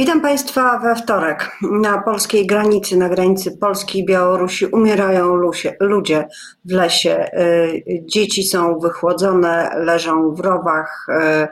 Witam 0.00 0.20
Państwa 0.20 0.78
we 0.78 0.96
wtorek. 0.96 1.56
Na 1.62 2.02
polskiej 2.02 2.46
granicy, 2.46 2.96
na 2.96 3.08
granicy 3.08 3.58
Polski 3.58 3.98
i 3.98 4.06
Białorusi 4.06 4.66
umierają 4.66 5.34
lusie, 5.34 5.76
ludzie 5.80 6.28
w 6.64 6.72
lesie. 6.72 7.30
Y, 7.38 8.02
dzieci 8.06 8.42
są 8.42 8.78
wychłodzone, 8.78 9.70
leżą 9.76 10.34
w 10.34 10.40
rowach. 10.40 11.06
Y, 11.08 11.48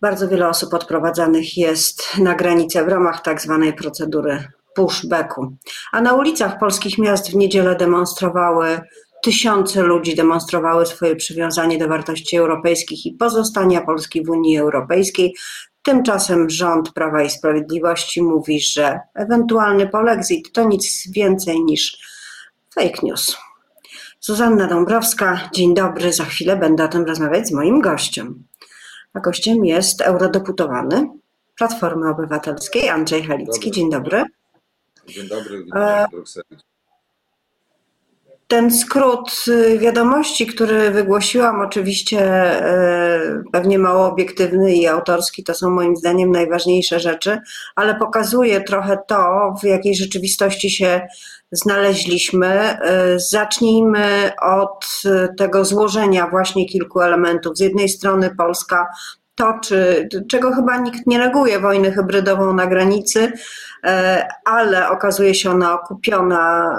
bardzo 0.00 0.28
wiele 0.28 0.48
osób 0.48 0.74
odprowadzanych 0.74 1.56
jest 1.56 2.18
na 2.18 2.34
granicę 2.34 2.84
w 2.84 2.88
ramach 2.88 3.22
tak 3.22 3.40
zwanej 3.40 3.72
procedury 3.72 4.44
pushbacku. 4.74 5.56
A 5.92 6.00
na 6.00 6.14
ulicach 6.14 6.58
polskich 6.58 6.98
miast 6.98 7.30
w 7.30 7.34
niedzielę 7.34 7.76
demonstrowały 7.76 8.80
tysiące 9.22 9.82
ludzi, 9.82 10.16
demonstrowały 10.16 10.86
swoje 10.86 11.16
przywiązanie 11.16 11.78
do 11.78 11.88
wartości 11.88 12.36
europejskich 12.36 13.06
i 13.06 13.12
pozostania 13.12 13.80
Polski 13.80 14.24
w 14.24 14.30
Unii 14.30 14.58
Europejskiej. 14.58 15.34
Tymczasem 15.82 16.50
rząd 16.50 16.92
Prawa 16.92 17.22
i 17.22 17.30
Sprawiedliwości 17.30 18.22
mówi, 18.22 18.60
że 18.60 19.00
ewentualny 19.14 19.88
polexit 19.88 20.52
to 20.52 20.68
nic 20.68 21.08
więcej 21.10 21.60
niż 21.60 21.98
fake 22.74 22.98
news. 23.02 23.36
Zuzanna 24.20 24.66
Dąbrowska, 24.66 25.50
dzień 25.54 25.74
dobry. 25.74 26.12
Za 26.12 26.24
chwilę 26.24 26.56
będę 26.56 26.84
o 26.84 26.88
tym 26.88 27.04
rozmawiać 27.04 27.48
z 27.48 27.52
moim 27.52 27.80
gościem. 27.80 28.44
A 29.14 29.20
gościem 29.20 29.64
jest 29.64 30.00
eurodeputowany 30.00 31.08
Platformy 31.58 32.10
Obywatelskiej 32.10 32.88
Andrzej 32.88 33.24
Halicki. 33.24 33.70
Dzień 33.70 33.90
dobry. 33.90 34.24
Dzień 35.06 35.28
dobry, 35.28 35.64
witam 35.64 36.06
w 36.08 36.10
Brukseli. 36.10 36.71
Ten 38.52 38.70
skrót 38.70 39.44
y, 39.48 39.78
wiadomości, 39.78 40.46
który 40.46 40.90
wygłosiłam, 40.90 41.60
oczywiście 41.60 42.20
y, 43.30 43.44
pewnie 43.52 43.78
mało 43.78 44.06
obiektywny 44.06 44.74
i 44.74 44.86
autorski, 44.86 45.44
to 45.44 45.54
są 45.54 45.70
moim 45.70 45.96
zdaniem 45.96 46.30
najważniejsze 46.30 47.00
rzeczy, 47.00 47.38
ale 47.76 47.94
pokazuje 47.94 48.60
trochę 48.60 48.98
to, 49.08 49.54
w 49.62 49.64
jakiej 49.64 49.94
rzeczywistości 49.94 50.70
się 50.70 51.00
znaleźliśmy. 51.52 52.76
Y, 53.14 53.20
zacznijmy 53.20 54.32
od 54.42 55.02
tego 55.38 55.64
złożenia 55.64 56.26
właśnie 56.30 56.68
kilku 56.68 57.00
elementów. 57.00 57.56
Z 57.56 57.60
jednej 57.60 57.88
strony 57.88 58.34
Polska 58.38 58.86
toczy, 59.34 60.08
czego 60.28 60.54
chyba 60.54 60.76
nikt 60.76 61.06
nie 61.06 61.18
neguje, 61.18 61.60
wojnę 61.60 61.92
hybrydową 61.92 62.54
na 62.54 62.66
granicy, 62.66 63.32
ale 64.44 64.88
okazuje 64.88 65.34
się 65.34 65.50
ona 65.50 65.74
okupiona 65.74 66.76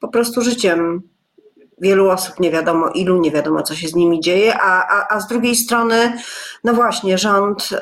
po 0.00 0.08
prostu 0.08 0.42
życiem 0.42 1.02
wielu 1.80 2.10
osób, 2.10 2.40
nie 2.40 2.50
wiadomo 2.50 2.88
ilu, 2.88 3.20
nie 3.20 3.30
wiadomo 3.30 3.62
co 3.62 3.74
się 3.74 3.88
z 3.88 3.94
nimi 3.94 4.20
dzieje, 4.20 4.54
a, 4.60 4.88
a, 4.88 5.16
a 5.16 5.20
z 5.20 5.28
drugiej 5.28 5.56
strony, 5.56 6.12
no 6.64 6.74
właśnie, 6.74 7.18
rząd 7.18 7.68
y, 7.72 7.76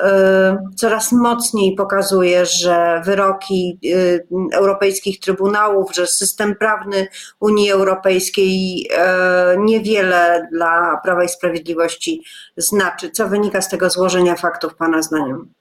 coraz 0.75 1.11
mocniej 1.11 1.75
pokazuje, 1.75 2.45
że 2.45 3.01
wyroki 3.05 3.79
y, 3.85 4.27
europejskich 4.53 5.19
trybunałów, 5.19 5.95
że 5.95 6.07
system 6.07 6.55
prawny 6.55 7.07
Unii 7.39 7.71
Europejskiej 7.71 8.87
y, 9.55 9.57
niewiele 9.57 10.47
dla 10.51 10.99
Prawa 11.03 11.23
i 11.23 11.29
Sprawiedliwości 11.29 12.23
znaczy. 12.57 13.11
Co 13.11 13.27
wynika 13.27 13.61
z 13.61 13.69
tego 13.69 13.89
złożenia 13.89 14.35
faktów, 14.35 14.75
Pana 14.75 15.01
zdaniem? 15.01 15.56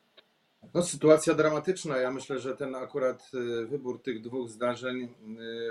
No, 0.77 0.83
sytuacja 0.83 1.35
dramatyczna. 1.35 1.97
Ja 1.97 2.11
myślę, 2.11 2.39
że 2.39 2.57
ten 2.57 2.75
akurat 2.75 3.31
y, 3.35 3.67
wybór 3.67 4.03
tych 4.03 4.21
dwóch 4.21 4.49
zdarzeń 4.49 5.09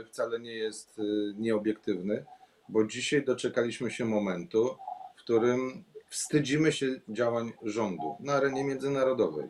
y, 0.02 0.06
wcale 0.06 0.40
nie 0.40 0.54
jest 0.54 1.00
y, 1.00 1.34
nieobiektywny, 1.38 2.26
bo 2.70 2.86
dzisiaj 2.86 3.26
doczekaliśmy 3.26 3.92
się 3.92 4.06
momentu, 4.06 4.78
w 5.16 5.20
którym 5.20 5.84
wstydzimy 6.10 6.72
się 6.72 6.88
działań 7.10 7.52
rządu 7.64 8.16
na 8.20 8.34
arenie 8.34 8.64
międzynarodowej. 8.64 9.48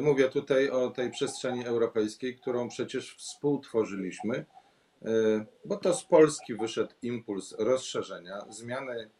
Mówię 0.00 0.28
tutaj 0.28 0.70
o 0.70 0.90
tej 0.90 1.10
przestrzeni 1.10 1.66
europejskiej, 1.66 2.36
którą 2.36 2.68
przecież 2.68 3.16
współtworzyliśmy, 3.16 4.44
bo 5.64 5.76
to 5.76 5.94
z 5.94 6.04
Polski 6.04 6.54
wyszedł 6.54 6.92
impuls 7.02 7.54
rozszerzenia, 7.58 8.38
zmiany, 8.48 9.10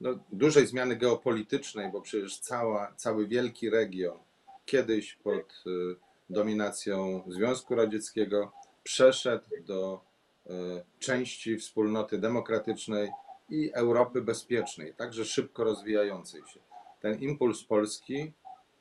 no, 0.00 0.18
dużej 0.32 0.66
zmiany 0.66 0.96
geopolitycznej, 0.96 1.92
bo 1.92 2.00
przecież 2.00 2.38
cała, 2.38 2.92
cały 2.96 3.26
wielki 3.26 3.70
region 3.70 4.27
kiedyś 4.68 5.14
pod 5.14 5.64
y, 5.66 5.96
dominacją 6.30 7.22
Związku 7.28 7.74
Radzieckiego 7.74 8.52
przeszedł 8.82 9.44
do 9.66 10.00
y, 10.46 10.50
części 10.98 11.56
wspólnoty 11.56 12.18
demokratycznej 12.18 13.10
i 13.50 13.70
Europy 13.74 14.22
bezpiecznej, 14.22 14.94
także 14.94 15.24
szybko 15.24 15.64
rozwijającej 15.64 16.40
się. 16.40 16.60
Ten 17.00 17.18
impuls 17.20 17.64
polski 17.64 18.32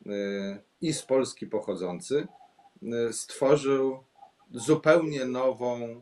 y, 0.05 0.11
i 0.81 0.93
z 0.93 1.01
Polski 1.01 1.47
pochodzący 1.47 2.27
stworzył 3.11 4.03
zupełnie 4.51 5.25
nową 5.25 6.01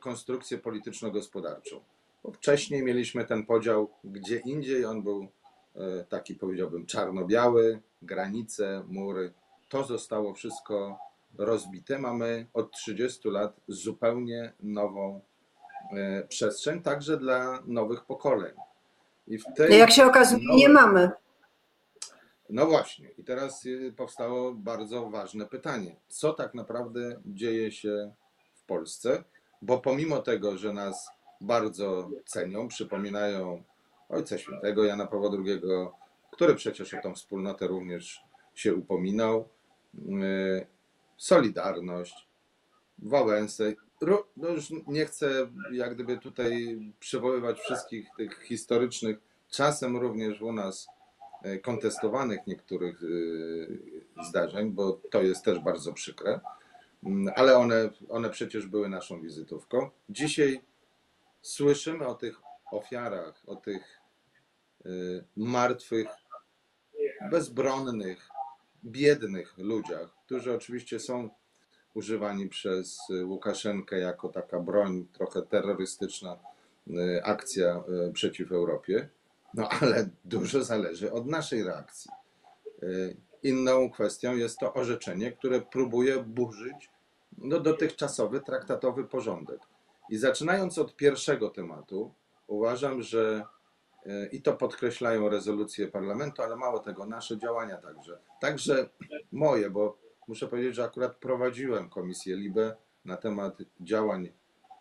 konstrukcję 0.00 0.58
polityczno-gospodarczą. 0.58 1.80
Wcześniej 2.32 2.82
mieliśmy 2.82 3.24
ten 3.24 3.46
podział 3.46 3.90
gdzie 4.04 4.38
indziej, 4.38 4.84
on 4.84 5.02
był 5.02 5.28
taki 6.08 6.34
powiedziałbym 6.34 6.86
czarno-biały, 6.86 7.80
granice, 8.04 8.82
mury. 8.88 9.32
To 9.68 9.84
zostało 9.84 10.34
wszystko 10.34 10.98
rozbite. 11.38 11.98
Mamy 11.98 12.46
od 12.52 12.72
30 12.72 13.28
lat 13.28 13.60
zupełnie 13.68 14.52
nową 14.60 15.20
e, 15.92 16.22
przestrzeń, 16.28 16.82
także 16.82 17.16
dla 17.16 17.62
nowych 17.66 18.04
pokoleń. 18.04 18.52
I 19.26 19.38
w 19.38 19.44
tej 19.56 19.78
Jak 19.78 19.90
się 19.90 20.06
okazuje, 20.06 20.42
nowej... 20.42 20.56
nie 20.58 20.68
mamy. 20.68 21.10
No 22.50 22.66
właśnie, 22.66 23.08
i 23.18 23.24
teraz 23.24 23.66
e, 23.66 23.92
powstało 23.92 24.54
bardzo 24.54 25.10
ważne 25.10 25.46
pytanie: 25.46 25.96
co 26.08 26.32
tak 26.32 26.54
naprawdę 26.54 27.20
dzieje 27.26 27.72
się 27.72 28.12
w 28.54 28.64
Polsce? 28.64 29.24
Bo 29.62 29.78
pomimo 29.78 30.18
tego, 30.18 30.58
że 30.58 30.72
nas 30.72 31.10
bardzo 31.40 32.10
cenią, 32.26 32.68
przypominają 32.68 33.62
Ojca 34.08 34.38
Świętego 34.38 34.84
Jana 34.84 35.06
Pawła 35.06 35.30
II, 35.46 35.60
który 36.34 36.54
przecież 36.54 36.94
o 36.94 37.02
tą 37.02 37.14
wspólnotę 37.14 37.66
również 37.66 38.24
się 38.54 38.74
upominał. 38.74 39.48
Y, 39.98 40.66
Solidarność, 41.16 42.28
Wałęsę. 42.98 43.72
No 44.36 44.48
już 44.48 44.72
nie 44.86 45.06
chcę 45.06 45.50
jak 45.72 45.94
gdyby 45.94 46.18
tutaj 46.18 46.78
przywoływać 47.00 47.60
wszystkich 47.60 48.08
tych 48.16 48.42
historycznych, 48.42 49.18
czasem 49.50 49.96
również 49.96 50.42
u 50.42 50.52
nas 50.52 50.88
y, 51.46 51.58
kontestowanych 51.58 52.46
niektórych 52.46 53.02
y, 53.02 53.80
zdarzeń, 54.28 54.70
bo 54.70 54.92
to 55.10 55.22
jest 55.22 55.44
też 55.44 55.58
bardzo 55.58 55.92
przykre, 55.92 56.40
mm, 57.04 57.34
ale 57.36 57.56
one, 57.56 57.90
one 58.08 58.30
przecież 58.30 58.66
były 58.66 58.88
naszą 58.88 59.20
wizytówką. 59.20 59.90
Dzisiaj 60.08 60.60
słyszymy 61.42 62.06
o 62.06 62.14
tych 62.14 62.40
ofiarach, 62.70 63.42
o 63.46 63.56
tych 63.56 64.00
martwych 65.36 66.08
bezbronnych, 67.30 68.28
biednych 68.84 69.58
ludziach, 69.58 70.14
którzy 70.26 70.54
oczywiście 70.54 71.00
są 71.00 71.30
używani 71.94 72.48
przez 72.48 72.98
Łukaszenkę 73.24 73.98
jako 73.98 74.28
taka 74.28 74.60
broń 74.60 75.06
trochę 75.12 75.42
terrorystyczna, 75.42 76.38
y, 76.90 77.24
akcja 77.24 77.84
y, 78.08 78.12
przeciw 78.12 78.52
Europie. 78.52 79.08
No 79.54 79.68
ale 79.68 80.08
dużo 80.24 80.64
zależy 80.64 81.12
od 81.12 81.26
naszej 81.26 81.64
reakcji. 81.64 82.10
Y, 82.82 83.16
inną 83.42 83.90
kwestią 83.90 84.36
jest 84.36 84.58
to 84.58 84.74
orzeczenie, 84.74 85.32
które 85.32 85.60
próbuje 85.60 86.22
burzyć 86.22 86.90
no, 87.38 87.60
dotychczasowy 87.60 88.40
traktatowy 88.40 89.04
porządek. 89.04 89.60
I 90.10 90.16
zaczynając 90.16 90.78
od 90.78 90.96
pierwszego 90.96 91.50
tematu, 91.50 92.12
uważam, 92.46 93.02
że 93.02 93.44
i 94.32 94.42
to 94.42 94.52
podkreślają 94.52 95.28
rezolucje 95.28 95.88
parlamentu, 95.88 96.42
ale 96.42 96.56
mało 96.56 96.78
tego, 96.78 97.06
nasze 97.06 97.38
działania 97.38 97.76
także. 97.76 98.18
Także 98.40 98.88
moje, 99.32 99.70
bo 99.70 99.98
muszę 100.28 100.48
powiedzieć, 100.48 100.74
że 100.74 100.84
akurat 100.84 101.16
prowadziłem 101.16 101.88
komisję 101.90 102.36
LIBE 102.36 102.76
na 103.04 103.16
temat 103.16 103.58
działań, 103.80 104.28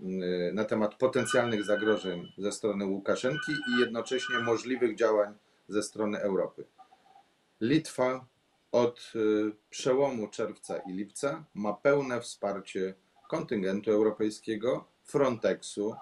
y, 0.01 0.51
na 0.53 0.65
temat 0.65 0.95
potencjalnych 0.95 1.63
zagrożeń 1.65 2.33
ze 2.37 2.51
strony 2.51 2.85
Łukaszenki 2.85 3.51
i 3.51 3.79
jednocześnie 3.79 4.39
możliwych 4.39 4.95
działań 4.95 5.33
ze 5.67 5.83
strony 5.83 6.19
Europy. 6.19 6.65
Litwa 7.61 8.25
od 8.71 9.13
y, 9.15 9.51
przełomu 9.69 10.27
czerwca 10.27 10.77
i 10.77 10.93
lipca 10.93 11.43
ma 11.53 11.73
pełne 11.73 12.21
wsparcie 12.21 12.93
kontyngentu 13.29 13.91
europejskiego, 13.91 14.85
Frontexu, 15.03 15.95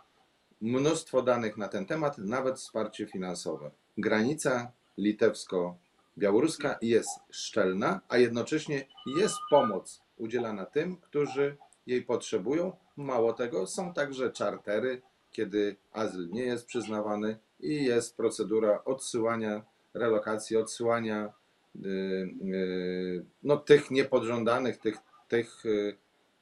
mnóstwo 0.62 1.22
danych 1.22 1.58
na 1.58 1.68
ten 1.68 1.86
temat, 1.86 2.18
nawet 2.18 2.58
wsparcie 2.58 3.08
finansowe. 3.08 3.72
Granica 3.98 4.72
litewsko-białoruska 4.98 6.76
jest 6.82 7.10
szczelna, 7.30 8.02
a 8.10 8.18
jednocześnie 8.18 8.88
jest 9.18 9.36
pomoc 9.50 10.02
udzielana 10.18 10.66
tym, 10.66 10.98
którzy 10.98 11.58
jej 11.88 12.02
potrzebują. 12.02 12.78
Mało 12.98 13.34
tego, 13.34 13.68
są 13.68 13.94
także 13.94 14.32
czartery, 14.32 15.02
kiedy 15.32 15.76
azyl 15.92 16.30
nie 16.30 16.44
jest 16.44 16.66
przyznawany 16.66 17.38
i 17.60 17.84
jest 17.84 18.18
procedura 18.18 18.84
odsyłania, 18.84 19.64
relokacji, 19.94 20.58
odsyłania 20.58 21.34
y, 21.76 21.90
y, 21.90 23.26
no, 23.44 23.58
tych 23.58 23.92
niepodżądanych, 23.92 24.78
tych, 24.78 24.98
tych 25.28 25.66
y, 25.66 25.98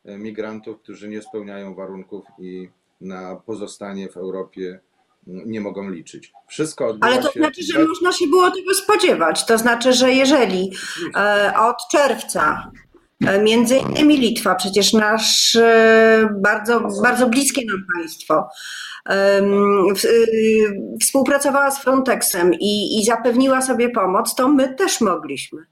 migrantów, 0.06 0.82
którzy 0.82 1.10
nie 1.10 1.22
spełniają 1.22 1.76
warunków 1.76 2.26
i 2.40 2.70
na 3.02 3.36
pozostanie 3.36 4.10
w 4.10 4.18
Europie 4.18 4.80
nie 5.28 5.62
mogą 5.62 5.90
liczyć. 5.90 6.32
Wszystko 6.48 6.88
odbywa 6.88 7.14
Ale 7.14 7.24
to 7.24 7.32
się 7.32 7.40
znaczy, 7.40 7.64
że 7.64 7.86
można 7.86 8.12
się 8.12 8.28
było 8.28 8.52
tego 8.52 8.74
spodziewać. 8.74 9.46
To 9.46 9.58
znaczy, 9.58 9.94
że 9.94 10.12
jeżeli 10.12 10.72
e, 11.16 11.54
od 11.58 11.76
czerwca 11.92 12.72
e, 13.28 13.42
między 13.42 13.78
innymi 13.78 14.18
Litwa, 14.18 14.56
przecież 14.56 14.94
nasz 14.94 15.56
e, 15.56 16.30
bardzo, 16.42 16.88
bardzo 17.04 17.30
bliskie 17.30 17.62
nam 17.66 17.86
państwo, 17.96 18.48
współpracowała 21.02 21.72
z 21.72 21.80
Frontexem 21.80 22.54
i, 22.54 23.00
i 23.00 23.06
zapewniła 23.06 23.62
sobie 23.62 23.90
pomoc, 23.90 24.36
to 24.36 24.50
my 24.50 24.76
też 24.76 25.02
mogliśmy. 25.02 25.66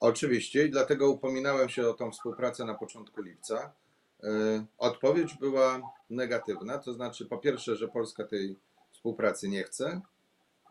Oczywiście 0.00 0.66
i 0.66 0.70
dlatego 0.70 1.10
upominałem 1.10 1.68
się 1.68 1.88
o 1.88 1.94
tą 1.94 2.10
współpracę 2.10 2.64
na 2.64 2.74
początku 2.74 3.22
lipca. 3.22 3.72
E, 4.26 4.64
Odpowiedź 4.78 5.34
była 5.34 5.80
negatywna, 6.10 6.78
to 6.78 6.92
znaczy 6.92 7.26
po 7.26 7.38
pierwsze, 7.38 7.76
że 7.76 7.88
Polska 7.88 8.24
tej 8.24 8.56
współpracy 8.92 9.48
nie 9.48 9.62
chce, 9.62 10.00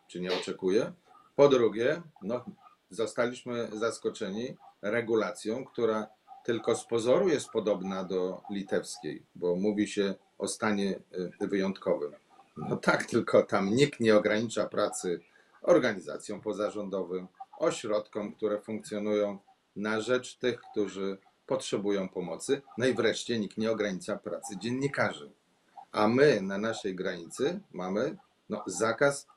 czy 0.07 0.19
nie 0.19 0.33
oczekuje. 0.33 0.93
Po 1.35 1.47
drugie, 1.47 2.01
no, 2.21 2.45
zostaliśmy 2.89 3.69
zaskoczeni 3.73 4.55
regulacją, 4.81 5.65
która 5.65 6.07
tylko 6.43 6.75
z 6.75 6.85
pozoru 6.85 7.29
jest 7.29 7.49
podobna 7.49 8.03
do 8.03 8.41
litewskiej, 8.49 9.23
bo 9.35 9.55
mówi 9.55 9.87
się 9.87 10.15
o 10.37 10.47
stanie 10.47 10.99
e, 11.41 11.47
wyjątkowym. 11.47 12.11
No 12.57 12.75
tak, 12.75 13.05
tylko 13.05 13.43
tam 13.43 13.69
nikt 13.69 13.99
nie 13.99 14.17
ogranicza 14.17 14.65
pracy 14.65 15.19
organizacjom 15.61 16.41
pozarządowym, 16.41 17.27
ośrodkom, 17.57 18.33
które 18.33 18.61
funkcjonują 18.61 19.39
na 19.75 20.01
rzecz 20.01 20.37
tych, 20.37 20.61
którzy 20.71 21.17
potrzebują 21.47 22.09
pomocy. 22.09 22.61
No 22.77 22.85
i 22.85 22.93
wreszcie 22.93 23.39
nikt 23.39 23.57
nie 23.57 23.71
ogranicza 23.71 24.17
pracy 24.17 24.57
dziennikarzy. 24.57 25.31
A 25.91 26.07
my 26.07 26.41
na 26.41 26.57
naszej 26.57 26.95
granicy 26.95 27.59
mamy 27.73 28.17
no, 28.49 28.63
zakaz 28.67 29.27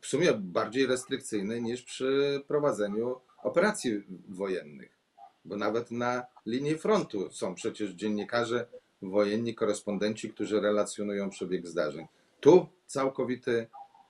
w 0.00 0.06
sumie 0.06 0.34
bardziej 0.34 0.86
restrykcyjny 0.86 1.62
niż 1.62 1.82
przy 1.82 2.42
prowadzeniu 2.46 3.20
operacji 3.42 4.02
wojennych. 4.28 4.98
Bo 5.44 5.56
nawet 5.56 5.90
na 5.90 6.26
linii 6.46 6.78
frontu 6.78 7.30
są 7.30 7.54
przecież 7.54 7.90
dziennikarze 7.90 8.66
wojenni, 9.02 9.54
korespondenci, 9.54 10.30
którzy 10.30 10.60
relacjonują 10.60 11.30
przebieg 11.30 11.66
zdarzeń. 11.66 12.06
Tu 12.40 12.66
całkowity 12.86 13.66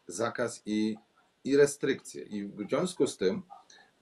zakaz 0.07 0.63
i, 0.67 0.97
i 1.45 1.57
restrykcje. 1.57 2.23
I 2.23 2.45
w 2.45 2.69
związku 2.69 3.07
z 3.07 3.17
tym 3.17 3.43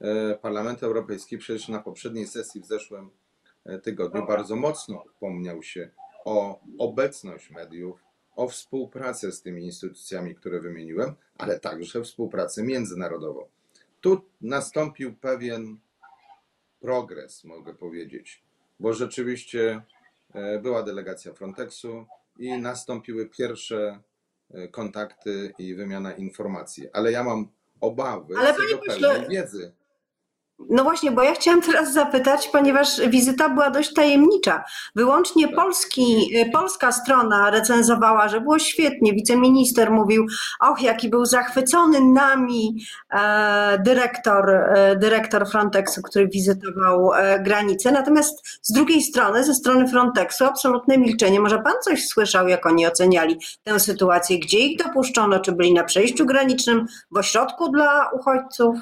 e, 0.01 0.35
Parlament 0.35 0.83
Europejski 0.83 1.37
przecież 1.37 1.67
na 1.67 1.79
poprzedniej 1.79 2.27
sesji 2.27 2.61
w 2.61 2.65
zeszłym 2.65 3.09
tygodniu 3.83 4.25
bardzo 4.25 4.55
mocno 4.55 5.03
upomniał 5.15 5.63
się 5.63 5.89
o 6.25 6.59
obecność 6.77 7.49
mediów, 7.49 7.99
o 8.35 8.47
współpracę 8.47 9.31
z 9.31 9.41
tymi 9.41 9.63
instytucjami, 9.65 10.35
które 10.35 10.59
wymieniłem, 10.59 11.15
ale 11.37 11.59
także 11.59 12.03
współpracę 12.03 12.63
międzynarodową. 12.63 13.45
Tu 14.01 14.21
nastąpił 14.41 15.15
pewien 15.15 15.77
progres, 16.81 17.43
mogę 17.43 17.73
powiedzieć, 17.73 18.43
bo 18.79 18.93
rzeczywiście 18.93 19.81
e, 20.33 20.59
była 20.59 20.83
delegacja 20.83 21.33
Frontexu 21.33 22.05
i 22.39 22.57
nastąpiły 22.57 23.29
pierwsze 23.29 23.99
e, 24.51 24.67
kontakty 24.67 25.53
i 25.57 25.75
wymiana 25.75 26.11
informacji, 26.11 26.87
ale 26.93 27.11
ja 27.11 27.23
mam 27.23 27.47
obawy 27.81 28.33
Ale 28.37 28.53
co 28.53 28.61
do 28.75 28.77
pewnej 28.77 29.29
wiedzy. 29.29 29.71
No 30.69 30.83
właśnie, 30.83 31.11
bo 31.11 31.23
ja 31.23 31.33
chciałam 31.33 31.61
teraz 31.61 31.93
zapytać, 31.93 32.47
ponieważ 32.47 33.01
wizyta 33.07 33.49
była 33.49 33.69
dość 33.69 33.93
tajemnicza. 33.93 34.63
Wyłącznie 34.95 35.47
polski, 35.47 36.31
polska 36.53 36.91
strona 36.91 37.49
recenzowała, 37.49 38.29
że 38.29 38.41
było 38.41 38.59
świetnie. 38.59 39.13
Wiceminister 39.13 39.91
mówił, 39.91 40.25
och, 40.59 40.81
jaki 40.81 41.09
był 41.09 41.25
zachwycony 41.25 42.01
nami 42.01 42.75
e, 43.09 43.79
dyrektor, 43.85 44.49
e, 44.49 44.95
dyrektor 44.95 45.49
Frontexu, 45.49 46.01
który 46.01 46.27
wizytował 46.27 47.13
e, 47.13 47.39
granicę. 47.39 47.91
Natomiast 47.91 48.47
z 48.61 48.71
drugiej 48.71 49.01
strony, 49.01 49.43
ze 49.43 49.53
strony 49.53 49.87
Frontexu, 49.87 50.45
absolutne 50.45 50.97
milczenie. 50.97 51.39
Może 51.39 51.59
pan 51.59 51.73
coś 51.83 52.07
słyszał, 52.07 52.47
jak 52.47 52.65
oni 52.65 52.87
oceniali 52.87 53.37
tę 53.63 53.79
sytuację? 53.79 54.39
Gdzie 54.39 54.59
ich 54.59 54.77
dopuszczono? 54.77 55.39
Czy 55.39 55.51
byli 55.51 55.73
na 55.73 55.83
przejściu 55.83 56.25
granicznym, 56.25 56.85
w 57.11 57.17
ośrodku 57.17 57.69
dla 57.69 58.09
uchodźców? 58.13 58.77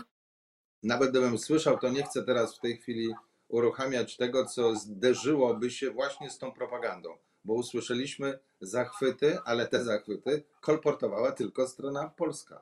Nawet 0.85 1.09
gdybym 1.09 1.37
słyszał, 1.37 1.77
to 1.77 1.89
nie 1.89 2.03
chcę 2.03 2.23
teraz 2.23 2.57
w 2.57 2.59
tej 2.59 2.77
chwili 2.77 3.13
uruchamiać 3.47 4.17
tego, 4.17 4.45
co 4.45 4.75
zderzyłoby 4.75 5.71
się 5.71 5.91
właśnie 5.91 6.29
z 6.29 6.37
tą 6.37 6.51
propagandą, 6.51 7.09
bo 7.45 7.53
usłyszeliśmy 7.53 8.39
zachwyty, 8.61 9.37
ale 9.45 9.67
te 9.67 9.83
zachwyty 9.83 10.43
kolportowała 10.61 11.31
tylko 11.31 11.67
strona 11.67 12.09
polska. 12.17 12.61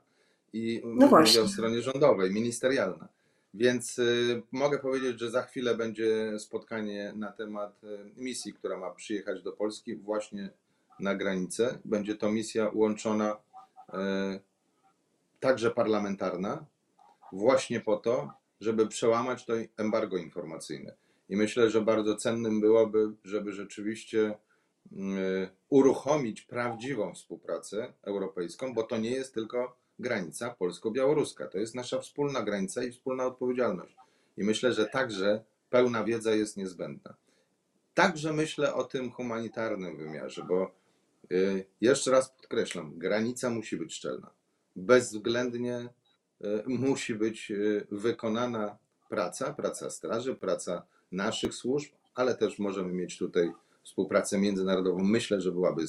I 0.54 0.82
mówię 0.86 1.08
właśnie. 1.08 1.42
o 1.42 1.48
stronie 1.48 1.82
rządowej, 1.82 2.32
ministerialna. 2.32 3.08
Więc 3.54 4.00
y, 4.00 4.42
mogę 4.52 4.80
powiedzieć, 4.80 5.20
że 5.20 5.32
za 5.32 5.44
chwilę 5.44 5.76
będzie 5.76 6.40
spotkanie 6.40 7.14
na 7.16 7.32
temat 7.32 7.84
y, 7.84 8.12
misji, 8.18 8.54
która 8.54 8.78
ma 8.78 8.92
przyjechać 8.92 9.42
do 9.42 9.52
Polski 9.52 9.96
właśnie 9.96 10.50
na 11.00 11.16
granicę. 11.16 11.80
Będzie 11.86 12.16
to 12.16 12.32
misja 12.32 12.72
łączona 12.74 13.38
y, 13.90 13.94
także 15.40 15.72
parlamentarna, 15.72 16.66
właśnie 17.34 17.80
po 17.80 17.98
to, 17.98 18.32
żeby 18.62 18.88
przełamać 18.88 19.46
to 19.46 19.54
embargo 19.78 20.18
informacyjne. 20.18 20.96
I 21.30 21.36
myślę, 21.36 21.70
że 21.70 21.82
bardzo 21.82 22.16
cennym 22.16 22.62
byłoby, 22.62 23.12
żeby 23.24 23.54
rzeczywiście 23.54 24.38
mm, 24.92 25.48
uruchomić 25.70 26.42
prawdziwą 26.42 27.14
współpracę 27.14 27.94
europejską, 28.02 28.74
bo 28.74 28.84
to 28.84 28.98
nie 28.98 29.12
jest 29.12 29.34
tylko 29.34 29.78
granica 30.00 30.50
polsko-białoruska, 30.50 31.48
to 31.48 31.58
jest 31.58 31.76
nasza 31.76 32.00
wspólna 32.00 32.44
granica 32.44 32.84
i 32.84 32.92
wspólna 32.92 33.26
odpowiedzialność. 33.26 33.96
I 34.38 34.44
myślę, 34.44 34.74
że 34.74 34.86
także 34.86 35.44
pełna 35.70 36.04
wiedza 36.04 36.36
jest 36.36 36.58
niezbędna. 36.58 37.14
Także 37.94 38.34
myślę 38.34 38.74
o 38.74 38.84
tym 38.84 39.12
humanitarnym 39.12 39.98
wymiarze, 39.98 40.46
bo 40.48 40.72
y, 41.32 41.66
jeszcze 41.82 42.12
raz 42.12 42.30
podkreślam, 42.30 43.00
granica 43.00 43.50
musi 43.50 43.78
być 43.78 43.94
szczelna. 43.94 44.30
Bezwzględnie 44.76 45.90
musi 46.68 47.16
być 47.16 47.52
y, 47.52 47.88
wykonana 47.92 48.78
praca, 49.10 49.54
praca 49.54 49.90
straży, 49.90 50.36
praca 50.36 50.86
naszych 51.12 51.54
służb, 51.54 51.92
ale 52.16 52.36
też 52.36 52.60
możemy 52.60 52.94
mieć 52.94 53.18
tutaj 53.18 53.52
współpracę 53.84 54.38
międzynarodową. 54.38 55.04
Myślę, 55.04 55.42
że 55.42 55.52
byłaby 55.52 55.86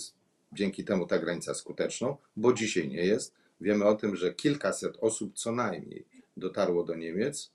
dzięki 0.52 0.84
temu 0.84 1.06
ta 1.06 1.18
granica 1.18 1.54
skuteczną, 1.54 2.16
bo 2.36 2.52
dzisiaj 2.52 2.88
nie 2.88 3.04
jest. 3.04 3.34
Wiemy 3.60 3.84
o 3.84 3.94
tym, 3.94 4.16
że 4.16 4.34
kilkaset 4.34 4.96
osób 5.00 5.34
co 5.34 5.52
najmniej 5.52 6.04
dotarło 6.36 6.84
do 6.84 6.94
Niemiec 6.94 7.50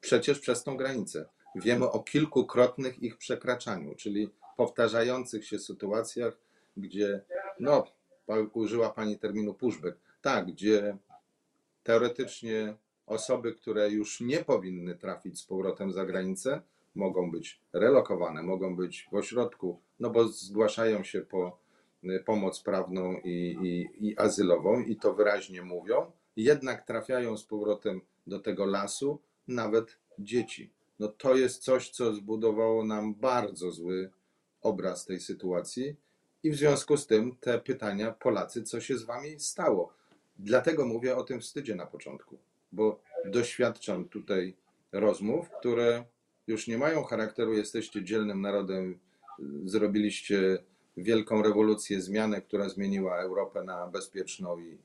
przecież 0.00 0.38
przez 0.40 0.62
tą 0.62 0.76
granicę. 0.76 1.26
Wiemy 1.54 1.90
o 1.90 2.00
kilkukrotnych 2.00 3.02
ich 3.02 3.16
przekraczaniu, 3.16 3.94
czyli 3.94 4.30
powtarzających 4.56 5.46
się 5.46 5.58
sytuacjach, 5.58 6.38
gdzie, 6.76 7.20
no, 7.60 7.84
użyła 8.52 8.90
Pani 8.90 9.18
terminu 9.18 9.54
pushback, 9.54 9.98
tak, 10.22 10.46
gdzie 10.46 10.96
teoretycznie 11.84 12.76
osoby, 13.06 13.54
które 13.54 13.90
już 13.90 14.20
nie 14.20 14.44
powinny 14.44 14.94
trafić 14.94 15.40
z 15.40 15.44
powrotem 15.44 15.92
za 15.92 16.06
granicę, 16.06 16.62
mogą 16.94 17.30
być 17.30 17.60
relokowane, 17.72 18.42
mogą 18.42 18.76
być 18.76 19.08
w 19.12 19.14
ośrodku, 19.14 19.80
no 20.00 20.10
bo 20.10 20.28
zgłaszają 20.28 21.04
się 21.04 21.20
po 21.20 21.58
y, 22.04 22.22
pomoc 22.26 22.60
prawną 22.62 23.16
i, 23.24 23.56
i, 23.62 24.06
i 24.08 24.18
azylową 24.18 24.80
i 24.80 24.96
to 24.96 25.14
wyraźnie 25.14 25.62
mówią, 25.62 26.12
jednak 26.36 26.86
trafiają 26.86 27.36
z 27.36 27.44
powrotem 27.44 28.00
do 28.26 28.38
tego 28.38 28.64
lasu 28.64 29.18
nawet 29.48 29.98
dzieci. 30.18 30.70
No 30.98 31.08
to 31.08 31.36
jest 31.36 31.62
coś, 31.62 31.90
co 31.90 32.14
zbudowało 32.14 32.84
nam 32.84 33.14
bardzo 33.14 33.70
zły 33.70 34.10
obraz 34.62 35.04
tej 35.04 35.20
sytuacji 35.20 35.96
i 36.42 36.50
w 36.50 36.56
związku 36.56 36.96
z 36.96 37.06
tym 37.06 37.36
te 37.40 37.58
pytania, 37.58 38.12
Polacy, 38.12 38.62
co 38.62 38.80
się 38.80 38.98
z 38.98 39.04
wami 39.04 39.40
stało? 39.40 39.92
Dlatego 40.38 40.86
mówię 40.86 41.16
o 41.16 41.24
tym 41.24 41.40
wstydzie 41.40 41.74
na 41.74 41.86
początku, 41.86 42.38
bo 42.72 43.00
doświadczam 43.24 44.08
tutaj 44.08 44.54
rozmów, 44.92 45.50
które 45.50 46.04
już 46.46 46.66
nie 46.68 46.78
mają 46.78 47.02
charakteru, 47.02 47.54
jesteście 47.54 48.04
dzielnym 48.04 48.40
narodem, 48.40 48.98
zrobiliście 49.64 50.58
wielką 50.96 51.42
rewolucję, 51.42 52.00
zmianę, 52.00 52.42
która 52.42 52.68
zmieniła 52.68 53.16
Europę 53.16 53.62
na 53.64 53.86
bezpieczną 53.86 54.58
i, 54.58 54.78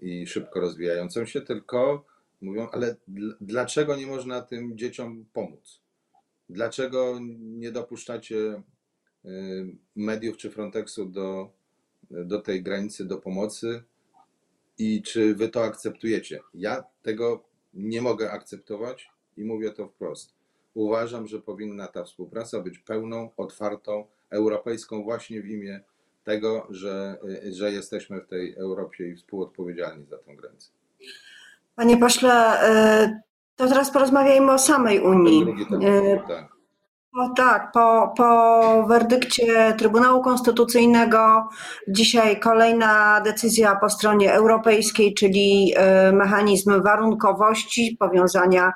i 0.00 0.26
szybko 0.26 0.60
rozwijającą 0.60 1.26
się, 1.26 1.40
tylko 1.40 2.04
mówią, 2.40 2.68
ale 2.72 2.96
dl- 3.08 3.34
dlaczego 3.40 3.96
nie 3.96 4.06
można 4.06 4.42
tym 4.42 4.78
dzieciom 4.78 5.24
pomóc? 5.32 5.80
Dlaczego 6.48 7.18
nie 7.38 7.72
dopuszczacie 7.72 8.62
y, 9.24 9.76
mediów 9.96 10.36
czy 10.36 10.50
Frontexu 10.50 11.06
do, 11.06 11.50
do 12.10 12.40
tej 12.40 12.62
granicy, 12.62 13.04
do 13.04 13.18
pomocy? 13.18 13.82
I 14.78 15.02
czy 15.02 15.34
wy 15.34 15.48
to 15.48 15.64
akceptujecie? 15.64 16.40
Ja 16.54 16.84
tego 17.02 17.44
nie 17.74 18.02
mogę 18.02 18.30
akceptować 18.30 19.10
i 19.36 19.44
mówię 19.44 19.70
to 19.70 19.88
wprost. 19.88 20.34
Uważam, 20.74 21.26
że 21.26 21.40
powinna 21.40 21.88
ta 21.88 22.04
współpraca 22.04 22.60
być 22.60 22.78
pełną, 22.78 23.30
otwartą, 23.36 24.06
europejską 24.30 25.02
właśnie 25.02 25.42
w 25.42 25.46
imię 25.46 25.80
tego, 26.24 26.66
że, 26.70 27.16
że 27.50 27.72
jesteśmy 27.72 28.20
w 28.20 28.26
tej 28.26 28.54
Europie 28.54 29.08
i 29.08 29.16
współodpowiedzialni 29.16 30.06
za 30.06 30.18
tę 30.18 30.36
granicę. 30.36 30.70
Panie 31.76 31.96
pośle, 31.96 32.60
y, 33.04 33.20
to 33.56 33.68
teraz 33.68 33.90
porozmawiajmy 33.90 34.52
o 34.52 34.58
samej 34.58 35.00
Unii. 35.00 35.44
Temat, 35.44 35.82
Y, 35.82 36.20
tak. 36.28 36.53
O 37.14 37.28
tak, 37.28 37.72
po, 37.72 38.14
po 38.16 38.86
werdykcie 38.88 39.74
Trybunału 39.78 40.22
Konstytucyjnego 40.22 41.48
dzisiaj 41.88 42.40
kolejna 42.40 43.20
decyzja 43.20 43.76
po 43.76 43.90
stronie 43.90 44.32
europejskiej, 44.32 45.14
czyli 45.14 45.72
e, 45.76 46.12
mechanizm 46.12 46.82
warunkowości, 46.82 47.96
powiązania 48.00 48.72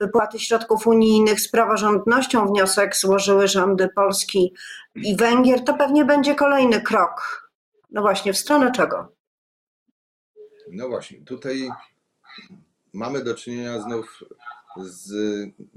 wypłaty 0.00 0.38
środków 0.38 0.86
unijnych 0.86 1.40
z 1.40 1.50
praworządnością. 1.50 2.46
Wniosek 2.46 2.96
złożyły 2.96 3.48
rządy 3.48 3.88
Polski 3.88 4.54
i 4.94 5.16
Węgier. 5.16 5.64
To 5.64 5.74
pewnie 5.74 6.04
będzie 6.04 6.34
kolejny 6.34 6.80
krok. 6.80 7.50
No 7.90 8.02
właśnie, 8.02 8.32
w 8.32 8.38
stronę 8.38 8.72
czego? 8.72 9.12
No 10.72 10.88
właśnie, 10.88 11.18
tutaj 11.24 11.70
mamy 12.92 13.24
do 13.24 13.34
czynienia 13.34 13.80
znów 13.80 14.24
z 14.76 15.12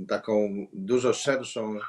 taką 0.07 0.67
dużo 0.73 1.13
szerszą 1.13 1.79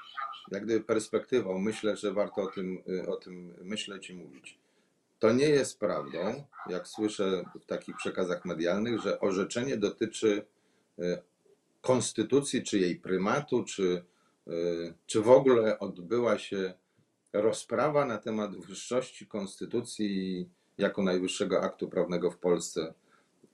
jak 0.51 0.65
gdyby 0.65 0.85
perspektywą. 0.85 1.59
Myślę, 1.59 1.97
że 1.97 2.13
warto 2.13 2.43
o 2.43 2.47
tym, 2.47 2.83
o 3.09 3.17
tym 3.17 3.55
myśleć 3.63 4.11
i 4.11 4.15
mówić. 4.15 4.59
To 5.19 5.33
nie 5.33 5.49
jest 5.49 5.79
prawdą, 5.79 6.45
jak 6.69 6.89
słyszę 6.89 7.45
w 7.61 7.67
takich 7.67 7.97
przekazach 7.97 8.45
medialnych, 8.45 9.01
że 9.01 9.21
orzeczenie 9.21 9.77
dotyczy 9.77 10.47
y, 10.99 11.19
konstytucji, 11.81 12.63
czy 12.63 12.79
jej 12.79 12.97
prymatu, 12.97 13.65
czy, 13.65 14.05
y, 14.49 14.95
czy 15.07 15.21
w 15.21 15.31
ogóle 15.31 15.79
odbyła 15.79 16.39
się 16.39 16.75
rozprawa 17.33 18.05
na 18.05 18.19
temat 18.19 18.57
wyższości 18.57 19.27
konstytucji 19.27 20.49
jako 20.79 21.03
najwyższego 21.03 21.63
aktu 21.63 21.89
prawnego 21.89 22.31
w 22.31 22.39
Polsce. 22.39 22.95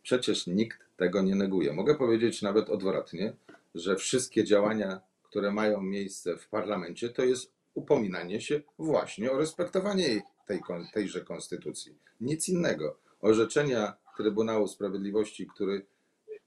Przecież 0.03 0.47
nikt 0.47 0.79
tego 0.97 1.23
nie 1.23 1.35
neguje. 1.35 1.73
Mogę 1.73 1.95
powiedzieć 1.95 2.43
nawet 2.43 2.71
odwrotnie, 2.71 3.37
że 3.75 3.97
wszystkie 3.97 4.45
działania, 4.45 5.01
które 5.31 5.53
mają 5.53 5.81
miejsce 5.81 6.37
w 6.37 6.49
parlamencie, 6.49 7.09
to 7.09 7.25
jest 7.25 7.53
upominanie 7.75 8.41
się 8.41 8.61
właśnie 8.79 9.33
o 9.33 9.39
respektowanie 9.39 10.23
tej, 10.47 10.61
tejże 10.93 11.21
konstytucji. 11.21 11.99
Nic 12.21 12.49
innego. 12.49 12.97
Orzeczenia 13.21 13.97
Trybunału 14.17 14.69
Sprawiedliwości, 14.69 15.47
który 15.47 15.87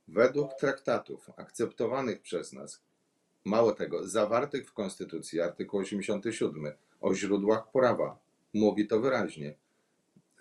według 0.08 0.54
traktatów 0.54 1.30
akceptowanych 1.38 2.22
przez 2.22 2.54
nas, 2.54 2.82
mało 3.46 3.72
tego, 3.72 4.08
zawartych 4.08 4.70
w 4.70 4.74
Konstytucji, 4.74 5.42
artykuł 5.42 5.80
87 5.80 6.74
o 7.02 7.16
źródłach 7.16 7.72
prawa, 7.72 8.20
mówi 8.54 8.88
to 8.88 9.00
wyraźnie. 9.00 9.56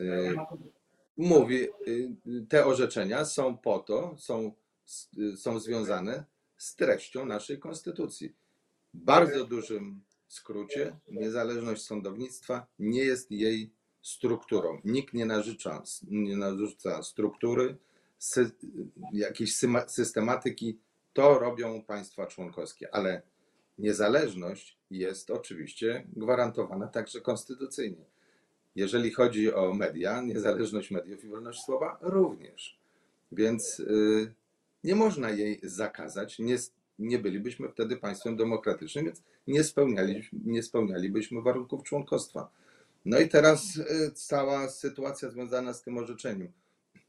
Y, 0.01 0.37
Mówi, 1.17 1.69
y, 1.89 2.11
te 2.49 2.67
orzeczenia 2.67 3.25
są 3.25 3.59
po 3.59 3.79
to, 3.79 4.15
są, 4.19 4.53
y, 5.19 5.37
są 5.37 5.61
związane 5.61 6.25
z 6.62 6.76
treścią 6.76 7.26
naszej 7.26 7.59
Konstytucji. 7.59 8.33
W 8.95 8.99
bardzo 8.99 9.45
dużym 9.45 10.00
skrócie, 10.28 10.97
niezależność 11.09 11.83
sądownictwa 11.83 12.66
nie 12.78 13.04
jest 13.04 13.31
jej 13.31 13.71
strukturą. 14.02 14.81
Nikt 14.85 15.14
nie 15.14 15.26
narzuca, 15.26 15.83
nie 16.09 16.37
narzuca 16.37 17.02
struktury, 17.02 17.76
sy, 18.19 18.50
jakiejś 19.12 19.57
systematyki. 19.87 20.78
To 21.12 21.38
robią 21.38 21.83
państwa 21.83 22.26
członkowskie, 22.26 22.95
ale 22.95 23.23
niezależność 23.78 24.78
jest 24.90 25.31
oczywiście 25.31 26.07
gwarantowana 26.16 26.87
także 26.87 27.21
konstytucyjnie. 27.21 28.04
Jeżeli 28.76 29.11
chodzi 29.11 29.54
o 29.54 29.75
media, 29.75 30.21
niezależność 30.21 30.90
mediów 30.90 31.25
i 31.25 31.28
wolność 31.28 31.62
słowa 31.62 31.99
również. 32.00 32.78
Więc 33.33 33.81
y, 33.81 34.35
nie 34.85 34.95
można 34.95 35.31
jej 35.31 35.61
zakazać. 35.62 36.39
Nie, 36.39 36.57
nie 36.99 37.19
bylibyśmy 37.19 37.69
wtedy 37.69 37.97
państwem 37.97 38.37
demokratycznym, 38.37 39.05
więc 39.05 39.23
nie, 39.47 39.65
spełniali, 39.65 40.23
nie 40.33 40.62
spełnialibyśmy 40.62 41.43
warunków 41.43 41.83
członkostwa. 41.83 42.51
No 43.05 43.21
i 43.21 43.29
teraz 43.29 43.77
y, 43.77 44.12
cała 44.15 44.69
sytuacja 44.69 45.31
związana 45.31 45.75
z 45.75 45.83
tym 45.83 45.99
orzeczeniem. 45.99 46.53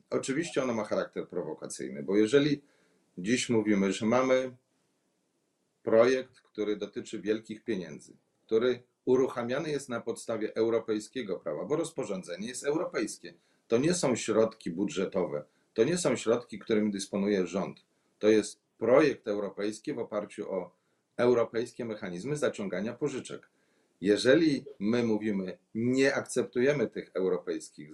Oczywiście 0.09 0.63
ono 0.63 0.73
ma 0.73 0.83
charakter 0.83 1.27
prowokacyjny, 1.27 2.03
bo 2.03 2.17
jeżeli 2.17 2.61
dziś 3.17 3.49
mówimy, 3.49 3.93
że 3.93 4.05
mamy 4.05 4.55
projekt, 5.83 6.41
który 6.41 6.75
dotyczy 6.77 7.21
wielkich 7.21 7.63
pieniędzy, 7.63 8.17
który 8.45 8.83
uruchamiany 9.05 9.71
jest 9.71 9.89
na 9.89 10.01
podstawie 10.01 10.55
europejskiego 10.55 11.39
prawa, 11.39 11.65
bo 11.65 11.75
rozporządzenie 11.75 12.47
jest 12.47 12.63
europejskie. 12.63 13.33
To 13.67 13.77
nie 13.77 13.93
są 13.93 14.15
środki 14.15 14.71
budżetowe, 14.71 15.45
to 15.73 15.83
nie 15.83 15.97
są 15.97 16.15
środki, 16.15 16.59
którymi 16.59 16.91
dysponuje 16.91 17.47
rząd. 17.47 17.85
To 18.19 18.27
jest 18.29 18.59
projekt 18.77 19.27
europejski 19.27 19.93
w 19.93 19.99
oparciu 19.99 20.51
o 20.51 20.75
europejskie 21.17 21.85
mechanizmy 21.85 22.35
zaciągania 22.35 22.93
pożyczek. 22.93 23.49
Jeżeli 24.01 24.65
my 24.79 25.03
mówimy, 25.03 25.57
nie 25.75 26.15
akceptujemy 26.15 26.87
tych 26.87 27.11
europejskich 27.13 27.91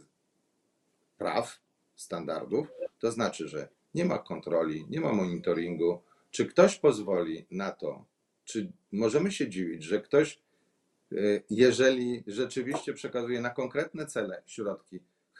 praw, 1.18 1.60
standardów, 1.96 2.68
to 3.00 3.12
znaczy, 3.12 3.48
że 3.48 3.70
nie 3.96 4.06
ma 4.06 4.18
kontroli, 4.20 4.86
nie 4.90 5.02
ma 5.02 5.14
monitoringu. 5.14 6.02
Czy 6.32 6.46
ktoś 6.46 6.80
pozwoli 6.80 7.46
na 7.52 7.72
to, 7.72 8.06
czy 8.46 8.72
możemy 8.92 9.32
się 9.32 9.50
dziwić, 9.50 9.84
że 9.84 10.02
ktoś, 10.02 10.42
y, 11.12 11.44
jeżeli 11.50 12.24
rzeczywiście 12.28 12.94
przekazuje 12.94 13.42
na 13.42 13.50
konkretne 13.50 14.06
cele 14.06 14.44
środki, 14.46 15.00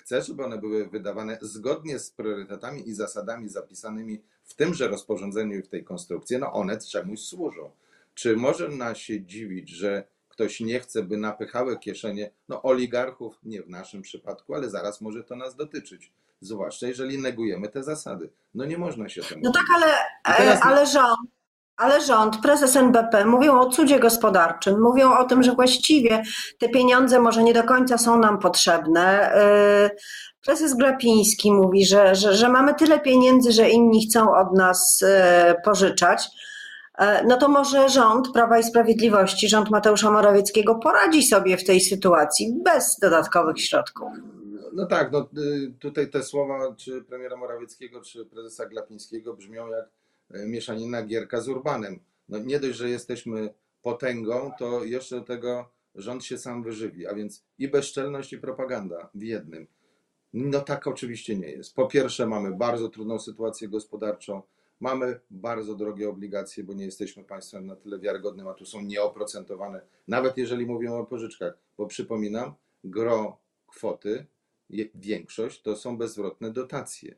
chce, 0.10 0.22
żeby 0.22 0.46
one 0.46 0.58
były 0.58 0.88
wydawane 0.88 1.38
zgodnie 1.42 2.00
z 2.00 2.12
priorytetami 2.12 2.90
i 2.90 2.94
zasadami 2.94 3.50
zapisanymi 3.50 4.22
w 4.44 4.54
tymże 4.54 4.88
rozporządzeniu 4.88 5.60
i 5.60 5.62
w 5.62 5.68
tej 5.68 5.84
konstrukcji, 5.84 6.38
no 6.38 6.54
one 6.54 6.78
czemuś 6.78 7.20
służą. 7.20 7.72
Czy 8.14 8.36
może 8.36 8.70
nas 8.70 8.98
się 8.98 9.22
dziwić, 9.22 9.70
że 9.70 10.04
ktoś 10.30 10.60
nie 10.60 10.80
chce, 10.80 11.04
by 11.04 11.18
napychały 11.18 11.80
kieszenie 11.80 12.32
no, 12.48 12.62
oligarchów, 12.62 13.40
nie 13.44 13.62
w 13.62 13.70
naszym 13.70 14.02
przypadku, 14.02 14.56
ale 14.56 14.70
zaraz 14.70 15.02
może 15.02 15.24
to 15.24 15.36
nas 15.36 15.56
dotyczyć. 15.56 16.12
Zwłaszcza 16.42 16.88
jeżeli 16.88 17.18
negujemy 17.18 17.70
te 17.70 17.84
zasady. 17.84 18.30
No 18.54 18.66
nie 18.66 18.78
można 18.78 19.10
się 19.10 19.22
temu. 19.22 19.42
No 19.44 19.52
tak, 19.52 19.66
ale, 19.76 19.94
e, 20.54 20.60
ale 20.60 20.86
rząd, 20.86 21.30
ale 21.80 22.02
rząd, 22.02 22.42
prezes 22.42 22.76
NBP 22.76 23.26
mówią 23.26 23.60
o 23.60 23.70
cudzie 23.70 24.00
gospodarczym, 24.00 24.82
mówią 24.82 25.18
o 25.18 25.24
tym, 25.24 25.44
że 25.44 25.52
właściwie 25.52 26.24
te 26.60 26.70
pieniądze 26.70 27.20
może 27.20 27.44
nie 27.44 27.54
do 27.54 27.64
końca 27.64 27.98
są 27.98 28.20
nam 28.20 28.40
potrzebne. 28.40 29.34
E, 29.34 29.90
Prezes 30.46 30.74
Glapiński 30.76 31.52
mówi, 31.52 31.86
że, 31.86 32.16
że, 32.16 32.34
że 32.34 32.50
mamy 32.50 32.74
tyle 32.74 33.00
pieniędzy, 33.00 33.52
że 33.52 33.70
inni 33.70 34.08
chcą 34.08 34.36
od 34.36 34.58
nas 34.58 35.04
e, 35.08 35.56
pożyczać. 35.66 36.28
E, 36.98 37.24
No 37.24 37.38
to 37.38 37.50
może 37.50 37.90
rząd 37.90 38.32
Prawa 38.34 38.60
i 38.60 38.64
Sprawiedliwości, 38.64 39.50
rząd 39.50 39.70
Mateusza 39.70 40.12
Morawieckiego 40.12 40.76
poradzi 40.76 41.24
sobie 41.24 41.58
w 41.58 41.66
tej 41.66 41.82
sytuacji 41.82 42.56
bez 42.64 42.98
dodatkowych 43.02 43.62
środków. 43.62 44.10
No 44.74 44.86
tak, 44.86 45.12
no, 45.12 45.30
y, 45.38 45.74
tutaj 45.80 46.10
te 46.10 46.24
słowa 46.24 46.76
czy 46.78 47.02
premiera 47.04 47.36
Morawieckiego, 47.36 48.02
czy 48.02 48.26
prezesa 48.26 48.66
Glapińskiego 48.66 49.34
brzmią 49.34 49.68
jak 49.68 49.86
y, 49.86 49.99
mieszanina 50.46 51.04
Gierka 51.04 51.42
z 51.42 51.50
Urbanem. 51.50 52.00
No 52.30 52.40
nie 52.40 52.60
dość, 52.60 52.78
że 52.78 52.90
jesteśmy 52.90 53.54
potęgą, 53.82 54.52
to 54.60 54.84
jeszcze 54.84 55.16
do 55.16 55.22
tego 55.22 55.72
rząd 55.96 56.26
się 56.26 56.38
sam 56.38 56.64
wyżywi, 56.64 57.08
a 57.08 57.14
więc 57.16 57.44
i 57.58 57.68
bezczelność, 57.68 58.34
i 58.34 58.38
propaganda 58.38 59.10
w 59.16 59.24
jednym. 59.24 59.68
No 60.34 60.62
tak 60.62 60.88
oczywiście 60.88 61.36
nie 61.36 61.50
jest. 61.50 61.76
Po 61.76 61.88
pierwsze 61.88 62.28
mamy 62.28 62.56
bardzo 62.56 62.90
trudną 62.90 63.20
sytuację 63.20 63.68
gospodarczą, 63.68 64.42
mamy 64.80 65.20
bardzo 65.32 65.76
drogie 65.76 66.10
obligacje, 66.10 66.64
bo 66.64 66.74
nie 66.74 66.86
jesteśmy 66.86 67.24
państwem 67.24 67.66
na 67.66 67.76
tyle 67.76 68.00
wiarygodnym, 68.00 68.48
a 68.48 68.54
tu 68.54 68.66
są 68.66 68.82
nieoprocentowane, 68.82 69.82
nawet 70.08 70.38
jeżeli 70.38 70.66
mówimy 70.66 70.96
o 70.96 71.06
pożyczkach, 71.06 71.58
bo 71.78 71.88
przypominam, 71.88 72.54
gro 72.84 73.38
kwoty 73.68 74.26
większość 74.96 75.62
to 75.62 75.76
są 75.76 75.98
bezzwrotne 75.98 76.52
dotacje. 76.52 77.16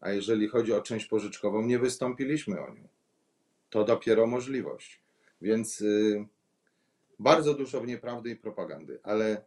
A 0.00 0.10
jeżeli 0.10 0.48
chodzi 0.48 0.72
o 0.72 0.82
część 0.82 1.06
pożyczkową, 1.06 1.62
nie 1.62 1.78
wystąpiliśmy 1.78 2.60
o 2.60 2.74
nią. 2.74 2.88
To 3.70 3.84
dopiero 3.84 4.26
możliwość. 4.26 5.00
Więc 5.42 5.80
y, 5.80 6.26
bardzo 7.18 7.54
dużo 7.54 7.80
w 7.80 7.86
nieprawdy 7.86 8.30
i 8.30 8.36
propagandy, 8.36 8.98
ale 9.02 9.44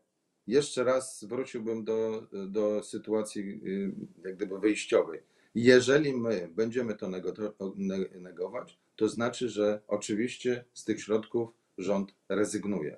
jeszcze 0.47 0.83
raz 0.83 1.23
wróciłbym 1.23 1.83
do, 1.83 2.27
do 2.47 2.83
sytuacji 2.83 3.41
y, 3.65 3.91
jak 4.23 4.35
gdyby 4.35 4.59
wyjściowej. 4.59 5.21
Jeżeli 5.55 6.13
my 6.13 6.49
będziemy 6.55 6.95
to 6.95 7.09
nego- 7.09 7.31
to 7.31 7.73
ne- 7.75 8.19
negować, 8.19 8.77
to 8.95 9.09
znaczy, 9.09 9.49
że 9.49 9.81
oczywiście 9.87 10.65
z 10.73 10.83
tych 10.83 11.01
środków 11.01 11.49
rząd 11.77 12.13
rezygnuje. 12.29 12.97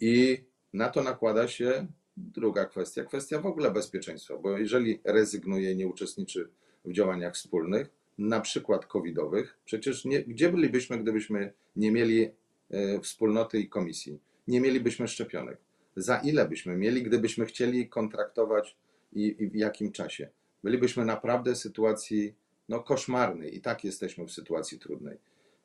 I 0.00 0.44
na 0.72 0.88
to 0.88 1.02
nakłada 1.02 1.48
się 1.48 1.86
druga 2.16 2.64
kwestia, 2.64 3.04
kwestia 3.04 3.40
w 3.40 3.46
ogóle 3.46 3.70
bezpieczeństwa, 3.70 4.36
bo 4.36 4.58
jeżeli 4.58 5.00
rezygnuje 5.04 5.74
nie 5.74 5.88
uczestniczy 5.88 6.48
w 6.84 6.92
działaniach 6.92 7.34
wspólnych, 7.34 7.88
na 8.18 8.40
przykład 8.40 8.86
covidowych, 8.86 9.58
przecież 9.64 10.04
nie, 10.04 10.22
gdzie 10.22 10.48
bylibyśmy, 10.48 10.98
gdybyśmy 10.98 11.52
nie 11.76 11.92
mieli 11.92 12.30
e, 12.70 13.00
wspólnoty 13.00 13.58
i 13.58 13.68
komisji, 13.68 14.18
nie 14.48 14.60
mielibyśmy 14.60 15.08
szczepionek. 15.08 15.58
Za 15.96 16.18
ile 16.18 16.48
byśmy 16.48 16.76
mieli, 16.76 17.02
gdybyśmy 17.02 17.46
chcieli 17.46 17.88
kontraktować 17.88 18.76
i, 19.12 19.36
i 19.38 19.48
w 19.48 19.54
jakim 19.54 19.92
czasie? 19.92 20.28
Bylibyśmy 20.64 21.04
naprawdę 21.04 21.54
w 21.54 21.58
sytuacji 21.58 22.34
no, 22.68 22.80
koszmarnej 22.80 23.56
i 23.56 23.60
tak 23.60 23.84
jesteśmy 23.84 24.26
w 24.26 24.32
sytuacji 24.32 24.78
trudnej. 24.78 25.18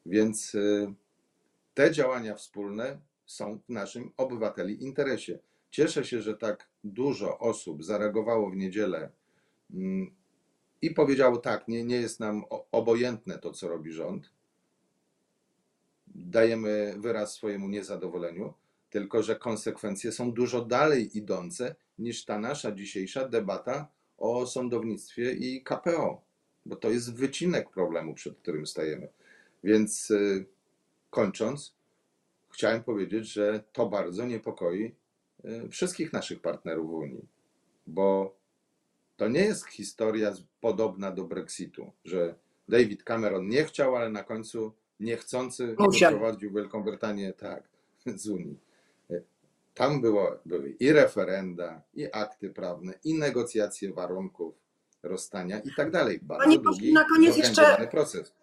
Więc 0.06 0.56
e, 0.56 0.94
te 1.74 1.92
działania 1.92 2.36
wspólne 2.36 3.00
są 3.26 3.60
w 3.60 3.70
naszym 3.70 4.12
obywateli 4.18 4.84
interesie. 4.84 5.40
Cieszę 5.72 6.06
się, 6.06 6.22
że 6.22 6.38
tak 6.38 6.70
dużo 6.84 7.40
osób 7.40 7.84
zareagowało 7.84 8.50
w 8.50 8.56
niedzielę 8.56 9.10
mm, 9.74 10.16
i 10.82 10.92
powiedziało 10.92 11.38
tak, 11.38 11.68
nie, 11.68 11.84
nie 11.84 11.96
jest 11.96 12.20
nam 12.20 12.44
obojętne 12.72 13.40
to, 13.40 13.52
co 13.52 13.68
robi 13.68 13.92
rząd. 13.92 14.30
Dajemy 16.08 16.96
wyraz 16.98 17.34
swojemu 17.34 17.70
niezadowoleniu, 17.70 18.54
tylko 18.90 19.24
że 19.24 19.36
konsekwencje 19.36 20.12
są 20.12 20.32
dużo 20.32 20.66
dalej 20.66 21.18
idące 21.18 21.76
niż 22.00 22.26
ta 22.26 22.40
nasza 22.40 22.72
dzisiejsza 22.72 23.28
debata 23.28 23.88
o 24.18 24.46
sądownictwie 24.46 25.32
i 25.32 25.64
KPO, 25.64 26.22
bo 26.66 26.76
to 26.76 26.90
jest 26.90 27.16
wycinek 27.16 27.70
problemu, 27.70 28.14
przed 28.14 28.38
którym 28.38 28.68
stajemy. 28.68 29.08
Więc 29.64 30.12
y, 30.12 30.46
kończąc, 31.10 31.76
chciałem 32.54 32.84
powiedzieć, 32.84 33.28
że 33.28 33.64
to 33.74 33.90
bardzo 33.90 34.26
niepokoi 34.26 34.96
wszystkich 35.72 36.14
naszych 36.14 36.42
partnerów 36.42 36.90
w 36.90 36.94
Unii, 36.94 37.26
bo 37.88 38.36
to 39.18 39.28
nie 39.28 39.40
jest 39.42 39.66
historia 39.68 40.34
podobna 40.62 41.12
do 41.12 41.24
Brexitu, 41.24 41.92
że 42.06 42.36
David 42.70 43.04
Cameron 43.04 43.48
nie 43.48 43.66
chciał, 43.66 43.96
ale 43.96 44.10
na 44.10 44.24
końcu 44.24 44.74
niechcący 45.00 45.76
Musiał. 45.80 46.12
wyprowadził 46.12 46.54
Wielką 46.54 46.84
Brytanię 46.84 47.34
tak 47.34 47.64
z 48.16 48.28
Unii. 48.30 48.60
Y, 49.12 49.24
Tam 49.74 50.02
było, 50.02 50.40
były 50.46 50.70
i 50.70 50.92
referenda, 50.92 51.82
i 51.94 52.08
akty 52.12 52.50
prawne, 52.50 52.94
i 53.04 53.14
negocjacje 53.14 53.94
warunków 53.94 54.56
rozstania 55.04 55.60
i 55.60 55.70
tak 55.78 55.92
dalej. 55.92 56.20
Bardzo 56.22 56.44
Panie 56.46 56.60
długi, 56.60 56.94
na 56.94 57.06
koniec 57.06 57.38
jeszcze- 57.38 57.88
proces. 57.92 58.34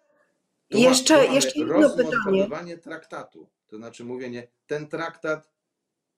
Jeszcze- 0.69 1.15
tu 1.15 1.21
mamy 1.23 1.35
jeszcze 1.35 1.59
jedno 1.59 1.89
pytanie. 1.89 2.77
traktatu. 2.77 3.47
To 3.67 3.77
znaczy 3.77 4.03
mówienie, 4.05 4.47
ten 4.67 4.87
traktat, 4.87 5.47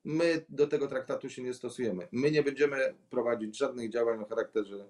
my 0.03 0.45
do 0.49 0.67
tego 0.67 0.87
traktatu 0.87 1.29
się 1.29 1.43
nie 1.43 1.53
stosujemy. 1.53 2.07
My 2.11 2.31
nie 2.31 2.43
będziemy 2.43 2.93
prowadzić 3.09 3.57
żadnych 3.57 3.89
działań 3.89 4.21
o 4.21 4.25
charakterze 4.25 4.85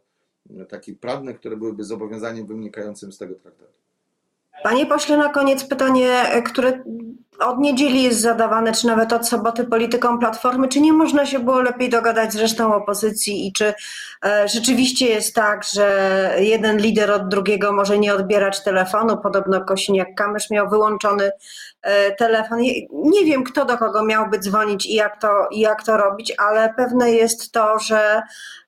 e, 0.49 0.65
takich 0.65 0.99
prawnych, 0.99 1.39
które 1.39 1.57
byłyby 1.57 1.83
zobowiązaniem 1.83 2.47
wynikającym 2.47 3.11
z 3.11 3.17
tego 3.17 3.35
traktatu. 3.35 3.81
Panie 4.63 4.85
pośle, 4.85 5.17
na 5.17 5.29
koniec 5.29 5.63
pytanie, 5.63 6.11
e, 6.11 6.41
które 6.41 6.83
od 7.39 7.59
niedzieli 7.59 8.03
jest 8.03 8.21
zadawane, 8.21 8.71
czy 8.71 8.87
nawet 8.87 9.13
od 9.13 9.27
soboty 9.27 9.63
politykom 9.63 10.19
Platformy. 10.19 10.67
Czy 10.67 10.81
nie 10.81 10.93
można 10.93 11.25
się 11.25 11.39
było 11.39 11.61
lepiej 11.61 11.89
dogadać 11.89 12.33
z 12.33 12.35
resztą 12.35 12.75
opozycji 12.75 13.47
i 13.47 13.53
czy 13.53 13.73
e, 14.25 14.47
rzeczywiście 14.47 15.05
jest 15.05 15.35
tak, 15.35 15.63
że 15.73 16.35
jeden 16.39 16.77
lider 16.77 17.11
od 17.11 17.27
drugiego 17.27 17.73
może 17.73 17.99
nie 17.99 18.13
odbierać 18.13 18.63
telefonu? 18.63 19.17
Podobno 19.17 19.65
Kosiniak-Kamysz 19.65 20.51
miał 20.51 20.69
wyłączony 20.69 21.31
telefon. 22.17 22.59
Nie, 22.91 23.25
wiem, 23.25 23.43
kto 23.43 23.65
do 23.65 23.77
kogo 23.77 24.05
miałby 24.05 24.39
dzwonić 24.39 24.85
i 24.85 24.93
jak 24.93 25.21
to, 25.21 25.47
i 25.51 25.59
jak 25.59 25.83
to 25.83 25.97
robić, 25.97 26.33
ale 26.37 26.73
pewne 26.77 27.11
jest 27.11 27.51
to, 27.51 27.79
że 27.79 28.21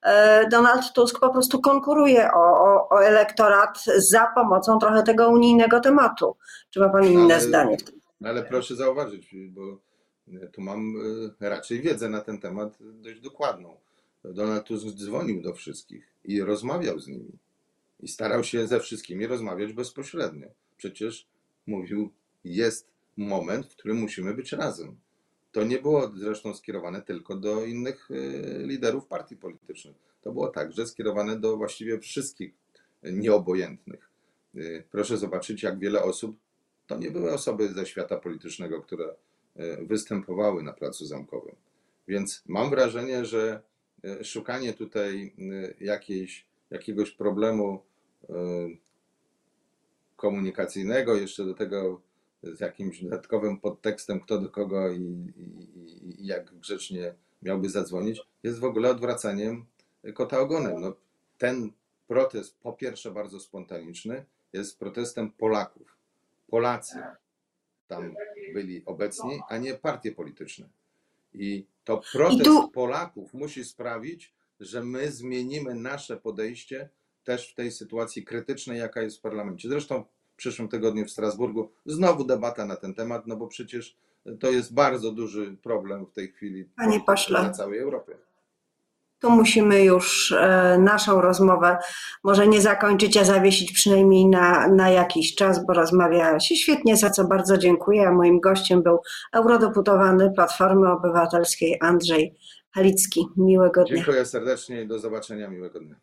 e, 0.03 0.48
Donald 0.50 0.93
Tusk 0.93 1.20
po 1.20 1.29
prostu 1.29 1.62
konkuruje 1.62 2.32
o, 2.34 2.39
o, 2.39 2.89
o 2.89 3.03
elektorat 3.05 3.84
za 3.98 4.27
pomocą 4.36 4.79
trochę 4.79 5.03
tego 5.03 5.29
unijnego 5.29 5.79
tematu. 5.79 6.36
Czy 6.70 6.79
ma 6.79 6.89
Pan 6.89 7.05
inne 7.05 7.34
Ale- 7.36 7.41
zdanie? 7.43 7.77
w 7.77 7.84
tym? 7.84 8.00
No 8.22 8.29
ale 8.29 8.43
proszę 8.43 8.75
zauważyć, 8.75 9.36
bo 9.50 9.62
e, 10.43 10.48
tu 10.48 10.62
mam 10.62 10.93
e, 11.41 11.49
raczej 11.49 11.82
wiedzę 11.82 12.10
na 12.10 12.21
ten 12.21 12.39
temat 12.39 12.78
dość 12.80 13.19
dokładną. 13.21 13.78
Donald 14.23 14.63
Tusk 14.65 14.88
dzwonił 14.88 15.41
do 15.41 15.54
wszystkich 15.54 16.08
i 16.23 16.41
rozmawiał 16.41 16.99
z 16.99 17.08
nimi. 17.08 17.32
I 17.99 18.08
starał 18.08 18.43
się 18.43 18.67
ze 18.67 18.80
wszystkimi 18.80 19.28
rozmawiać 19.28 19.73
bezpośrednio. 19.73 20.47
Przecież 20.78 21.28
mówił, 21.67 22.12
jest 22.43 22.92
moment, 23.17 23.65
w 23.65 23.76
którym 23.76 23.97
musimy 23.97 24.34
być 24.34 24.52
razem. 24.52 24.97
To 25.52 25.63
nie 25.63 25.80
było 25.80 26.12
zresztą 26.15 26.54
skierowane 26.54 27.02
tylko 27.02 27.36
do 27.36 27.65
innych 27.65 28.10
e, 28.12 28.67
liderów 28.67 29.08
partii 29.08 29.36
politycznych. 29.36 29.95
To 30.21 30.32
było 30.32 30.47
także 30.47 30.88
skierowane 30.88 31.39
do 31.39 31.58
właściwie 31.58 31.99
wszystkich 31.99 32.54
nieobojętnych. 33.04 34.10
E, 34.56 34.60
Proszę 34.91 35.17
zobaczyć, 35.17 35.63
jak 35.63 35.80
wiele 35.80 36.04
osób 36.04 36.38
to 36.88 36.97
nie 36.97 37.12
były 37.12 37.34
osoby 37.34 37.67
ze 37.67 37.86
świata 37.86 38.17
politycznego, 38.17 38.82
które 38.82 39.15
e, 39.56 39.86
występowały 39.86 40.63
na 40.63 40.73
Placu 40.73 41.06
Zamkowym. 41.06 41.56
Więc 42.08 42.43
mam 42.47 42.69
wrażenie, 42.69 43.26
że 43.26 43.62
szukanie 44.23 44.73
tutaj 44.73 45.34
jakiejś, 45.80 46.45
jakiegoś 46.69 47.12
problemu 47.12 47.84
komunikacyjnego, 50.15 51.15
jeszcze 51.15 51.45
do 51.45 51.54
tego 51.54 52.02
z 52.43 52.60
jakimś 52.60 53.03
dodatkowym 53.03 53.60
podtekstem, 53.60 54.19
kto 54.19 54.38
do 54.41 54.49
kogo 54.49 54.91
i, 54.91 55.01
i, 55.01 55.41
i- 56.21 56.25
jak 56.27 56.53
grzecznie 56.60 57.13
miałby 57.41 57.69
zadzwonić, 57.69 58.21
jest 58.43 58.60
w 58.60 58.63
ogóle 58.65 58.89
odwracaniem 58.89 59.65
kota 60.13 60.39
ogonem. 60.39 60.82
No, 60.82 60.93
ten 61.38 61.71
protest, 62.08 62.58
po 62.58 62.73
pierwsze, 62.73 63.12
bardzo 63.12 63.39
spontaniczny, 63.39 64.25
jest 64.53 64.79
protestem 64.79 65.32
Polaków. 65.32 65.97
Polacy 66.47 66.99
tam 67.88 68.15
byli 68.53 68.86
obecni, 68.86 69.39
a 69.49 69.58
nie 69.58 69.73
partie 69.73 70.12
polityczne. 70.12 70.69
I 71.34 71.65
to 71.84 72.01
protest 72.13 72.49
I 72.69 72.71
Polaków 72.73 73.34
musi 73.34 73.65
sprawić, 73.65 74.34
że 74.60 74.84
my 74.84 75.12
zmienimy 75.12 75.75
nasze 75.75 76.17
podejście 76.17 76.89
też 77.23 77.51
w 77.51 77.56
tej 77.56 77.71
sytuacji 77.71 78.23
krytycznej, 78.23 78.79
jaka 78.79 79.01
jest 79.01 79.17
w 79.17 79.21
parlamencie. 79.21 79.69
Zresztą 79.69 80.03
przyszłym 80.43 80.67
tygodniu 80.67 81.06
w 81.06 81.12
Strasburgu 81.12 81.71
znowu 81.86 82.23
debata 82.23 82.65
na 82.65 82.75
ten 82.75 82.93
temat, 82.93 83.27
no 83.27 83.36
bo 83.36 83.47
przecież 83.47 83.97
to 84.39 84.51
jest 84.51 84.73
bardzo 84.73 85.12
duży 85.12 85.58
problem 85.63 86.06
w 86.06 86.12
tej 86.12 86.27
chwili 86.27 86.65
Panie 86.65 86.99
pośle. 86.99 87.43
na 87.43 87.49
całej 87.49 87.79
Europie. 87.79 88.17
Tu 89.19 89.29
musimy 89.29 89.84
już 89.84 90.32
e, 90.32 90.77
naszą 90.79 91.21
rozmowę 91.21 91.77
może 92.23 92.47
nie 92.47 92.62
zakończyć, 92.62 93.17
a 93.17 93.23
zawiesić 93.23 93.71
przynajmniej 93.71 94.25
na, 94.25 94.67
na 94.67 94.89
jakiś 94.89 95.36
czas, 95.36 95.65
bo 95.65 95.73
rozmawia 95.73 96.39
się 96.39 96.56
świetnie, 96.56 96.97
za 96.97 97.10
co 97.10 97.23
bardzo 97.23 97.58
dziękuję. 97.58 98.08
A 98.08 98.12
moim 98.12 98.39
gościem 98.39 98.84
był 98.84 98.99
eurodeputowany 99.34 100.32
Platformy 100.36 100.91
Obywatelskiej 100.91 101.77
Andrzej 101.82 102.36
Halicki. 102.71 103.27
Miłego 103.38 103.84
dnia. 103.84 103.95
Dziękuję 103.95 104.25
serdecznie 104.25 104.82
i 104.82 104.88
do 104.88 104.99
zobaczenia. 104.99 105.49
Miłego 105.49 105.79
dnia. 105.79 105.95